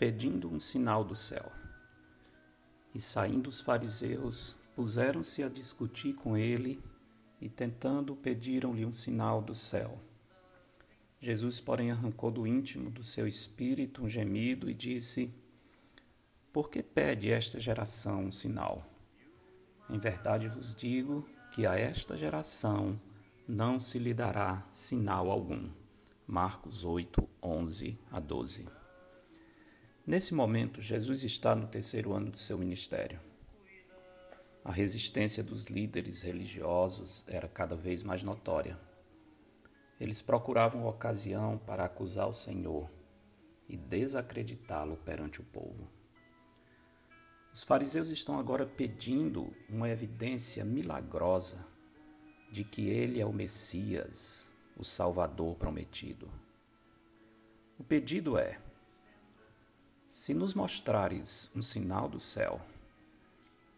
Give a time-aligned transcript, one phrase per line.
[0.00, 1.52] pedindo um sinal do céu.
[2.94, 6.82] E saindo os fariseus, puseram-se a discutir com ele
[7.38, 10.00] e, tentando, pediram-lhe um sinal do céu.
[11.20, 15.30] Jesus, porém, arrancou do íntimo do seu espírito um gemido e disse:
[16.50, 18.82] Por que pede esta geração um sinal?
[19.90, 22.98] Em verdade vos digo que a esta geração
[23.46, 25.68] não se lhe dará sinal algum.
[26.26, 28.80] Marcos 8, 11 a 12.
[30.06, 33.20] Nesse momento, Jesus está no terceiro ano do seu ministério.
[34.64, 38.78] A resistência dos líderes religiosos era cada vez mais notória.
[40.00, 42.90] Eles procuravam ocasião para acusar o Senhor
[43.68, 45.88] e desacreditá-lo perante o povo.
[47.52, 51.66] Os fariseus estão agora pedindo uma evidência milagrosa
[52.50, 56.30] de que ele é o Messias, o Salvador prometido.
[57.78, 58.60] O pedido é:
[60.10, 62.60] se nos mostrares um sinal do céu,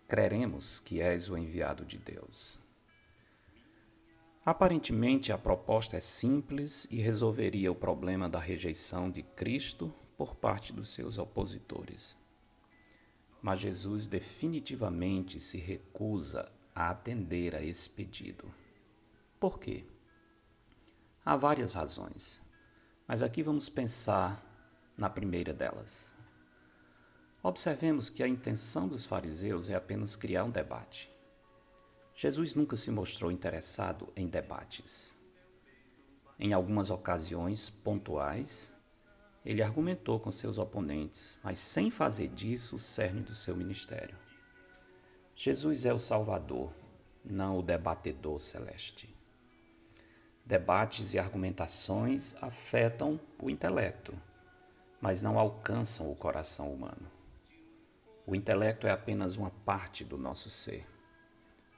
[0.08, 2.58] creremos que és o enviado de Deus.
[4.42, 10.72] Aparentemente, a proposta é simples e resolveria o problema da rejeição de Cristo por parte
[10.72, 12.16] dos seus opositores.
[13.42, 18.50] Mas Jesus definitivamente se recusa a atender a esse pedido.
[19.38, 19.84] Por quê?
[21.22, 22.40] Há várias razões,
[23.06, 24.42] mas aqui vamos pensar
[24.96, 26.21] na primeira delas.
[27.44, 31.10] Observemos que a intenção dos fariseus é apenas criar um debate.
[32.14, 35.12] Jesus nunca se mostrou interessado em debates.
[36.38, 38.72] Em algumas ocasiões pontuais,
[39.44, 44.16] ele argumentou com seus oponentes, mas sem fazer disso o cerne do seu ministério.
[45.34, 46.72] Jesus é o Salvador,
[47.24, 49.12] não o debatedor celeste.
[50.46, 54.14] Debates e argumentações afetam o intelecto,
[55.00, 57.21] mas não alcançam o coração humano.
[58.26, 60.86] O intelecto é apenas uma parte do nosso ser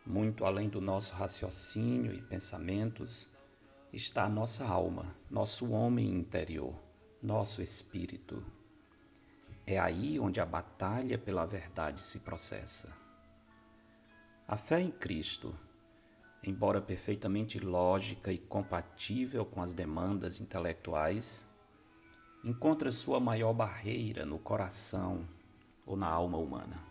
[0.07, 3.31] muito além do nosso raciocínio e pensamentos,
[3.93, 6.75] está a nossa alma, nosso homem interior,
[7.23, 8.45] nosso espírito.
[9.67, 12.93] É aí onde a batalha pela verdade se processa.
[14.47, 15.59] A fé em Cristo,
[16.43, 21.47] embora perfeitamente lógica e compatível com as demandas intelectuais,
[22.45, 25.27] encontra sua maior barreira no coração
[25.87, 26.83] ou na alma humana.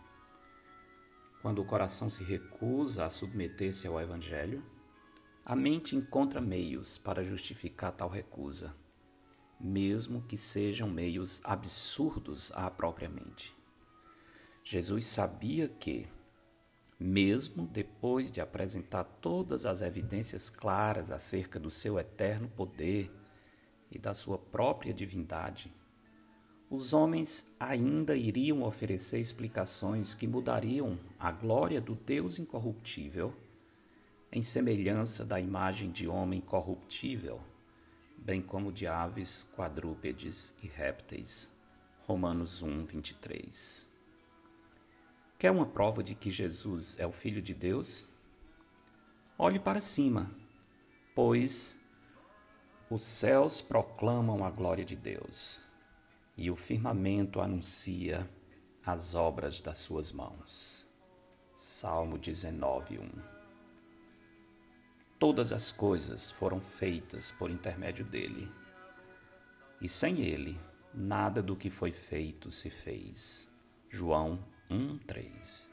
[1.42, 4.64] Quando o coração se recusa a submeter-se ao Evangelho,
[5.44, 8.74] a mente encontra meios para justificar tal recusa,
[9.60, 13.54] mesmo que sejam meios absurdos à própria mente.
[14.62, 16.08] Jesus sabia que,
[16.98, 23.12] mesmo depois de apresentar todas as evidências claras acerca do seu eterno poder
[23.90, 25.70] e da sua própria divindade,
[26.74, 33.32] os homens ainda iriam oferecer explicações que mudariam a glória do Deus incorruptível
[34.32, 37.40] em semelhança da imagem de homem corruptível,
[38.18, 41.48] bem como de aves, quadrúpedes e répteis.
[42.00, 43.86] Romanos 1, 23.
[45.38, 48.04] Quer uma prova de que Jesus é o Filho de Deus?
[49.38, 50.28] Olhe para cima,
[51.14, 51.78] pois
[52.90, 55.63] os céus proclamam a glória de Deus
[56.36, 58.28] e o firmamento anuncia
[58.84, 60.86] as obras das suas mãos.
[61.54, 63.10] Salmo 19, 1.
[65.18, 68.50] Todas as coisas foram feitas por intermédio dele,
[69.80, 70.58] e sem ele,
[70.92, 73.48] nada do que foi feito se fez.
[73.88, 74.38] João
[74.70, 75.70] 1, 3.